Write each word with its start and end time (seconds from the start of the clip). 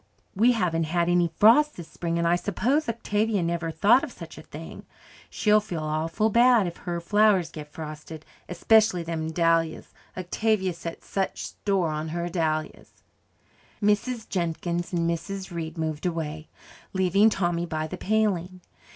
"We 0.35 0.53
haven't 0.53 0.85
had 0.85 1.09
any 1.09 1.29
frost 1.37 1.77
this 1.77 1.87
spring, 1.87 2.17
and 2.17 2.27
I 2.27 2.35
suppose 2.35 2.89
Octavia 2.89 3.43
never 3.43 3.69
thought 3.69 4.03
of 4.03 4.11
such 4.11 4.39
a 4.39 4.41
thing. 4.41 4.83
She'll 5.29 5.59
feel 5.59 5.83
awful 5.83 6.31
bad 6.31 6.65
if 6.65 6.77
her 6.77 6.99
flowers 6.99 7.51
get 7.51 7.71
frosted, 7.71 8.25
especially 8.49 9.03
them 9.03 9.31
dahlias. 9.31 9.93
Octavia 10.17 10.73
sets 10.73 11.05
such 11.05 11.43
store 11.45 11.91
by 11.91 12.07
her 12.07 12.29
dahlias." 12.29 13.03
Mrs. 13.79 14.27
Jenkins 14.27 14.91
and 14.91 15.07
Mrs. 15.07 15.51
Reid 15.51 15.77
moved 15.77 16.07
away, 16.07 16.47
leaving 16.93 17.29
Tommy 17.29 17.67
by 17.67 17.85
the 17.85 17.97
paling. 17.97 18.61